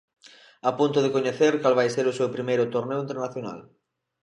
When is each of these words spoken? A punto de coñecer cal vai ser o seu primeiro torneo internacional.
A 0.69 0.71
punto 0.79 0.99
de 1.01 1.13
coñecer 1.15 1.53
cal 1.61 1.77
vai 1.79 1.89
ser 1.95 2.05
o 2.07 2.15
seu 2.19 2.27
primeiro 2.35 2.69
torneo 2.75 3.03
internacional. 3.05 3.59